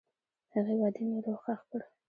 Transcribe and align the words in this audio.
هغې 0.53 0.73
وعدې 0.77 1.03
مې 1.09 1.19
روح 1.25 1.39
ښخ 1.43 1.61
کړ. 1.69 1.81